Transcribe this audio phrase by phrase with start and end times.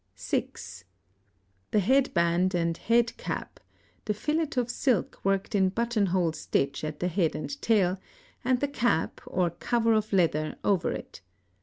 [0.15, 0.83] (6)
[1.69, 3.59] The head band and head cap,
[4.05, 7.99] the fillet of silk worked in buttonhole stitch at the head and tail,
[8.43, 11.21] and the cap or cover of leather over it.